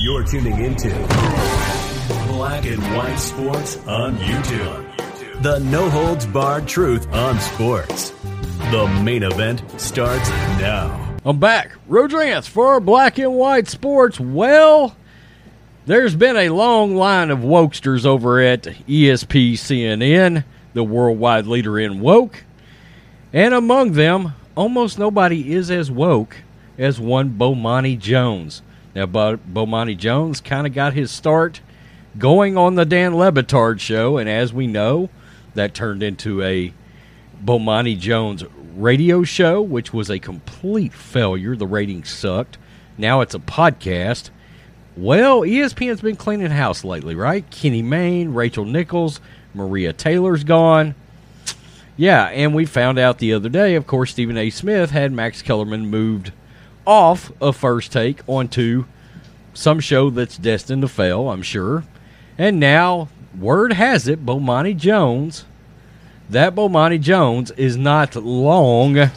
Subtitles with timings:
[0.00, 0.88] You're tuning into
[2.28, 5.42] Black and White Sports on YouTube.
[5.42, 8.10] The no holds barred truth on sports.
[8.70, 11.16] The main event starts now.
[11.24, 11.72] I'm back.
[11.86, 14.18] Rodrance for Black and White Sports.
[14.18, 14.96] Well,
[15.86, 22.44] there's been a long line of wokesters over at ESPCNN, the worldwide leader in woke.
[23.32, 26.36] And among them, almost nobody is as woke
[26.78, 28.62] as one Bomani Jones.
[28.94, 31.60] Now, Bo- Bomani Jones kind of got his start
[32.16, 35.10] going on the Dan Le Batard show, and as we know,
[35.54, 36.72] that turned into a
[37.44, 38.44] Bomani Jones
[38.76, 41.56] radio show, which was a complete failure.
[41.56, 42.58] The ratings sucked.
[42.96, 44.30] Now it's a podcast.
[44.96, 47.48] Well, ESPN's been cleaning house lately, right?
[47.50, 49.20] Kenny Mayne, Rachel Nichols,
[49.54, 50.96] Maria Taylor's gone.
[51.96, 54.50] Yeah, and we found out the other day, of course, Stephen A.
[54.50, 56.32] Smith had Max Kellerman moved
[56.88, 58.86] off of First Take onto
[59.52, 61.84] some show that's destined to fail, I'm sure.
[62.38, 63.08] And now,
[63.38, 65.44] word has it, Bomani Jones,
[66.30, 69.10] that Bomani Jones is not long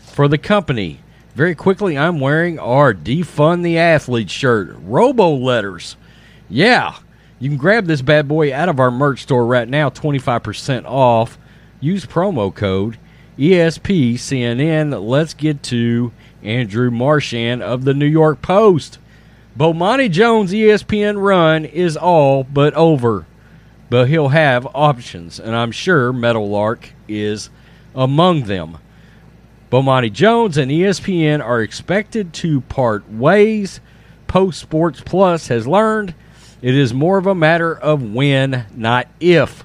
[0.00, 1.00] for the company.
[1.34, 4.76] Very quickly, I'm wearing our Defund the Athlete shirt.
[4.80, 5.96] Robo letters.
[6.48, 6.96] Yeah,
[7.38, 11.38] you can grab this bad boy out of our merch store right now, 25% off.
[11.80, 12.98] Use promo code
[13.38, 15.06] ESPCNN.
[15.06, 18.98] Let's get to Andrew Marchand of the New York Post.
[19.58, 23.26] Bomani Jones' ESPN run is all but over,
[23.90, 27.50] but he'll have options, and I'm sure Meadowlark is
[27.94, 28.78] among them.
[29.70, 33.80] Bomani Jones and ESPN are expected to part ways.
[34.26, 36.14] Post Sports Plus has learned
[36.62, 39.64] it is more of a matter of when, not if.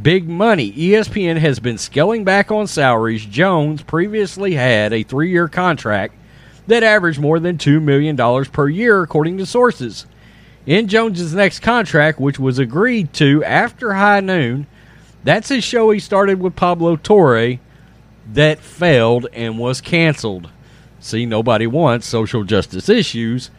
[0.00, 0.72] Big money.
[0.72, 3.24] ESPN has been scaling back on salaries.
[3.24, 6.14] Jones previously had a three year contract
[6.66, 8.16] that averaged more than $2 million
[8.46, 10.06] per year, according to sources.
[10.66, 14.66] In Jones's next contract, which was agreed to after high noon,
[15.22, 17.58] that's his show he started with Pablo Torre
[18.32, 20.48] that failed and was canceled.
[21.00, 23.50] See, nobody wants social justice issues.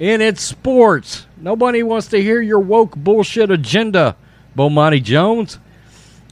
[0.00, 1.26] And it's sports.
[1.36, 4.16] Nobody wants to hear your woke bullshit agenda,
[4.56, 5.58] Bomani Jones.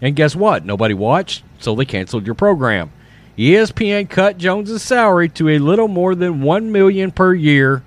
[0.03, 0.65] And guess what?
[0.65, 2.93] Nobody watched, so they canceled your program.
[3.39, 7.83] ESPN cut Jones's salary to a little more than 1 million per year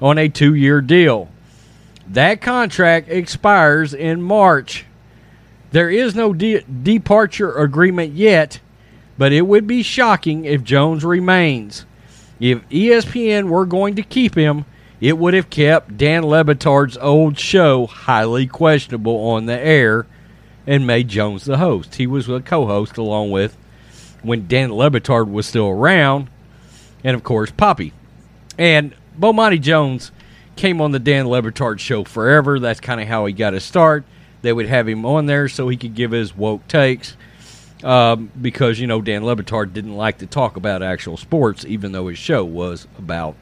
[0.00, 1.28] on a 2-year deal.
[2.08, 4.84] That contract expires in March.
[5.70, 8.60] There is no de- departure agreement yet,
[9.16, 11.86] but it would be shocking if Jones remains.
[12.40, 14.64] If ESPN were going to keep him,
[15.00, 20.06] it would have kept Dan Le Batard's old show highly questionable on the air
[20.66, 21.96] and made Jones the host.
[21.96, 23.56] He was a co-host along with
[24.22, 26.28] when Dan Le Batard was still around,
[27.02, 27.92] and of course Papi.
[28.58, 30.12] And Bomani Jones
[30.56, 32.58] came on the Dan Le Batard show forever.
[32.58, 34.04] That's kind of how he got his start.
[34.42, 37.16] They would have him on there so he could give his woke takes.
[37.82, 41.90] Um, because you know Dan Le Batard didn't like to talk about actual sports, even
[41.90, 43.34] though his show was about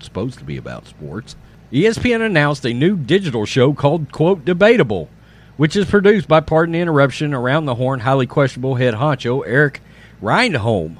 [0.00, 1.36] supposed to be about sports.
[1.72, 5.08] ESPN announced a new digital show called "quote Debatable,"
[5.56, 9.80] which is produced by Pardon the Interruption, Around the Horn, highly questionable head honcho Eric
[10.22, 10.96] Rydholm.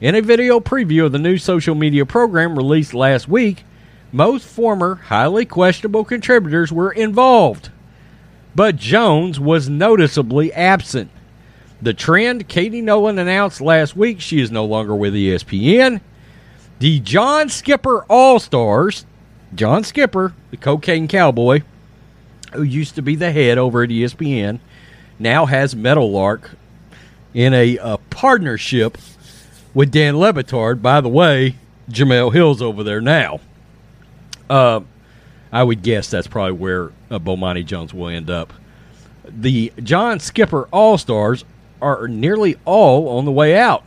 [0.00, 3.64] In a video preview of the new social media program released last week,
[4.12, 7.70] most former highly questionable contributors were involved,
[8.54, 11.10] but Jones was noticeably absent.
[11.80, 16.00] The trend Katie Nolan announced last week she is no longer with ESPN.
[16.78, 19.06] The John Skipper All Stars,
[19.54, 21.62] John Skipper, the cocaine cowboy,
[22.52, 24.60] who used to be the head over at ESPN,
[25.18, 26.50] now has Meadowlark
[27.34, 28.98] in a, a partnership
[29.74, 30.82] with Dan Le Batard.
[30.82, 31.56] By the way,
[31.90, 33.40] Jemele Hill's over there now.
[34.48, 34.80] Uh,
[35.52, 38.52] I would guess that's probably where uh, Bomani Jones will end up.
[39.28, 41.44] The John Skipper All Stars
[41.80, 43.84] are nearly all on the way out.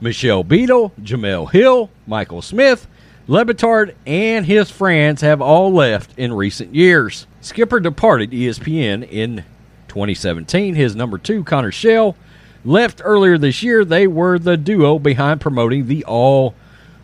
[0.00, 2.86] Michelle Beadle, Jemele Hill, Michael Smith,
[3.26, 7.26] Le Batard, and his friends have all left in recent years.
[7.44, 9.44] Skipper departed ESPN in
[9.88, 10.76] 2017.
[10.76, 12.16] His number two, Connor Schell,
[12.64, 13.84] left earlier this year.
[13.84, 16.54] They were the duo behind promoting the all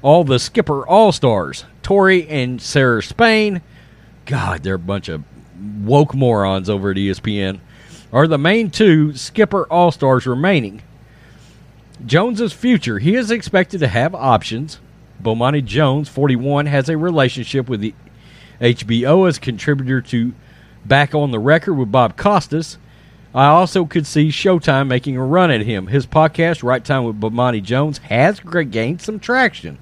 [0.00, 3.60] all the Skipper All Stars, Torre and Sarah Spain.
[4.24, 5.24] God, they're a bunch of
[5.84, 7.60] woke morons over at ESPN.
[8.10, 10.80] Are the main two Skipper All Stars remaining?
[12.06, 12.98] Jones's future.
[12.98, 14.80] He is expected to have options.
[15.22, 17.92] Bomani Jones, 41, has a relationship with the
[18.60, 20.32] HBO as contributor to
[20.84, 22.78] Back on the Record with Bob Costas.
[23.34, 25.86] I also could see Showtime making a run at him.
[25.86, 29.78] His podcast, Right Time with Bomani Jones, has gained some traction.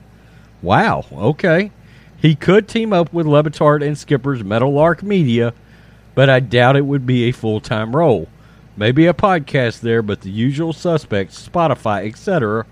[0.61, 1.73] Wow, okay.
[2.21, 5.55] He could team up with Le Batard and Skipper's Meadowlark Media,
[6.15, 8.29] but I doubt it would be a full time role.
[8.77, 12.67] Maybe a podcast there, but the usual suspects, Spotify, etc.,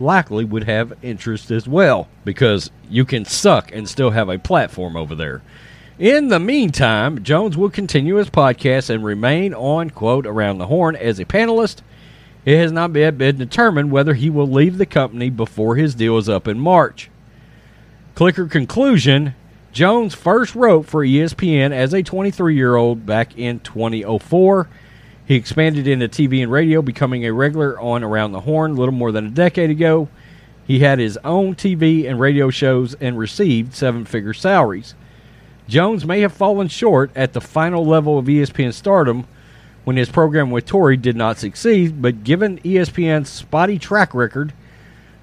[0.00, 4.96] likely would have interest as well because you can suck and still have a platform
[4.96, 5.42] over there.
[5.98, 10.94] In the meantime, Jones will continue his podcast and remain on, quote, around the horn
[10.94, 11.78] as a panelist.
[12.44, 16.28] It has not been determined whether he will leave the company before his deal is
[16.28, 17.10] up in March.
[18.14, 19.34] Clicker conclusion
[19.76, 24.68] Jones first wrote for ESPN as a 23 year old back in 2004.
[25.26, 28.94] He expanded into TV and radio, becoming a regular on Around the Horn a little
[28.94, 30.08] more than a decade ago.
[30.64, 34.94] He had his own TV and radio shows and received seven figure salaries.
[35.68, 39.26] Jones may have fallen short at the final level of ESPN stardom
[39.82, 44.52] when his program with Torre did not succeed, but given ESPN's spotty track record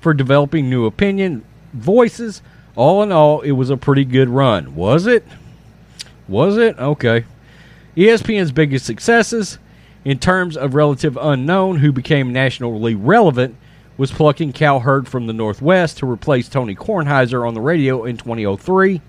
[0.01, 2.41] for developing new opinion voices,
[2.75, 4.75] all in all, it was a pretty good run.
[4.75, 5.25] Was it?
[6.27, 6.77] Was it?
[6.77, 7.23] Okay.
[7.95, 9.59] ESPN's biggest successes
[10.05, 13.55] in terms of relative unknown who became nationally relevant
[13.97, 18.17] was plucking Cal Cowherd from the Northwest to replace Tony Kornheiser on the radio in
[18.17, 19.01] 2003.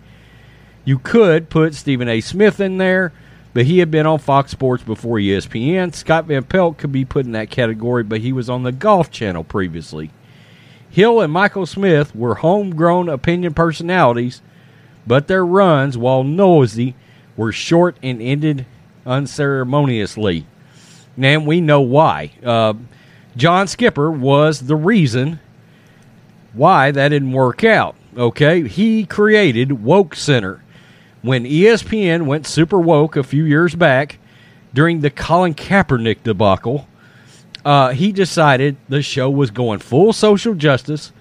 [0.85, 2.20] You could put Stephen A.
[2.20, 3.12] Smith in there,
[3.55, 5.94] but he had been on Fox Sports before ESPN.
[5.94, 9.11] Scott Van Pelt could be put in that category, but he was on the Golf
[9.11, 10.11] Channel previously.
[10.91, 14.43] Hill and Michael Smith were homegrown opinion personalities,
[15.06, 16.94] but their runs, while noisy,
[17.37, 18.67] were short and ended
[19.06, 20.46] unceremoniously.
[21.16, 22.32] And we know why.
[22.43, 22.75] Uh,
[23.37, 25.40] John Skipper was the reason
[26.52, 27.96] why that didn't work out.
[28.16, 30.64] Okay, he created Woke Center
[31.25, 34.19] when ESPN went super woke a few years back
[34.75, 36.87] during the Colin Kaepernick debacle,
[37.64, 41.12] uh, he decided the show was going full social justice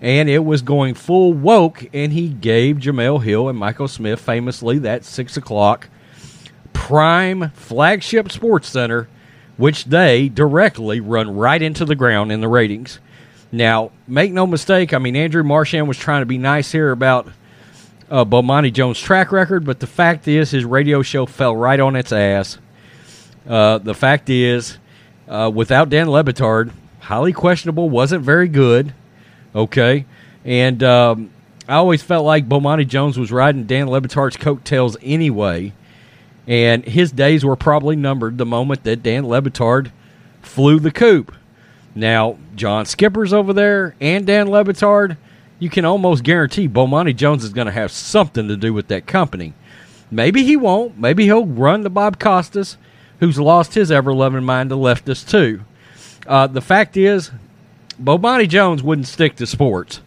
[0.00, 4.78] and it was going full woke, and he gave Jemele Hill and Michael Smith famously
[4.80, 5.88] that six o'clock
[6.72, 9.08] prime flagship sports center,
[9.56, 12.98] which they directly run right into the ground in the ratings.
[13.52, 17.28] Now, make no mistake, I mean, Andrew Marchand was trying to be nice here about
[18.10, 21.94] uh, Bomani Jones' track record, but the fact is his radio show fell right on
[21.94, 22.58] its ass.
[23.48, 24.78] Uh, the fact is,
[25.28, 28.92] uh, without Dan Le Batard, highly questionable, wasn't very good.
[29.54, 30.04] Okay,
[30.44, 31.30] and um,
[31.68, 35.72] I always felt like Bomani Jones was riding Dan Le Batard's coattails anyway,
[36.46, 39.90] and his days were probably numbered the moment that Dan Le Batard
[40.42, 41.34] flew the coop.
[41.94, 45.16] Now, John Skipper's over there and Dan Le Batard
[45.58, 49.06] you can almost guarantee Bomani Jones is going to have something to do with that
[49.06, 49.54] company.
[50.10, 50.98] Maybe he won't.
[50.98, 52.76] Maybe he'll run the Bob Costas,
[53.20, 55.62] who's lost his ever loving mind to leftists too.
[56.26, 57.30] Uh, the fact is,
[58.02, 60.00] Bomani Jones wouldn't stick to sports.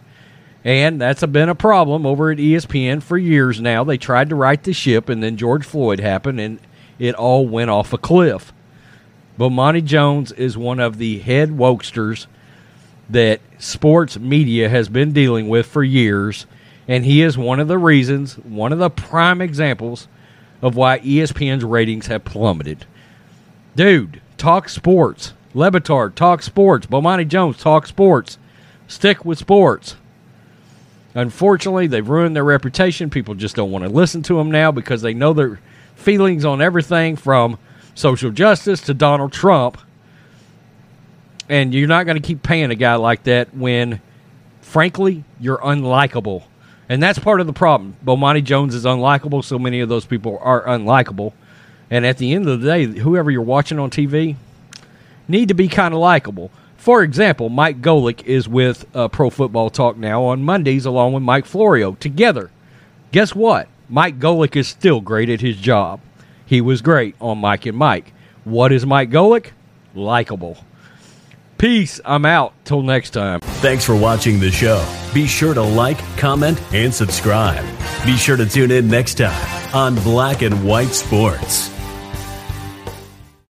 [0.67, 3.85] And that's been a problem over at ESPN for years now.
[3.85, 6.59] They tried to right the ship, and then George Floyd happened, and
[6.99, 8.51] it all went off a cliff.
[9.39, 12.27] Bomani Jones is one of the head wokesters
[13.09, 16.45] that sports media has been dealing with for years,
[16.85, 20.09] and he is one of the reasons, one of the prime examples
[20.61, 22.85] of why ESPN's ratings have plummeted.
[23.77, 25.31] Dude, talk sports.
[25.53, 26.87] Le Batard, talk sports.
[26.87, 28.37] Bomani Jones, talk sports.
[28.89, 29.95] Stick with sports.
[31.17, 33.09] Unfortunately, they've ruined their reputation.
[33.09, 35.59] People just don't want to listen to them now because they know their
[35.95, 37.57] feelings on everything from
[37.95, 39.79] social justice to Donald Trump
[41.49, 44.01] and you're not going to keep paying a guy like that when,
[44.61, 46.43] frankly, you're unlikable.
[46.89, 47.95] And that's part of the problem.
[48.05, 51.33] Bomani Jones is unlikable, so many of those people are unlikable.
[51.89, 54.35] And at the end of the day, whoever you're watching on TV
[55.27, 56.51] need to be kind of likable.
[56.87, 61.21] For example, Mike Golic is with uh, Pro Football Talk now on Mondays along with
[61.21, 62.49] Mike Florio together.
[63.11, 63.67] Guess what?
[63.89, 65.99] Mike Golic is still great at his job.
[66.45, 68.13] He was great on Mike and Mike.
[68.45, 69.47] What is Mike Golic?
[69.95, 70.63] Likable.
[71.57, 71.99] Peace.
[72.05, 72.53] I'm out.
[72.63, 73.41] Till next time.
[73.41, 74.81] Thanks for watching the show.
[75.13, 77.65] Be sure to like, comment, and subscribe.
[78.05, 81.76] Be sure to tune in next time on Black and White Sports.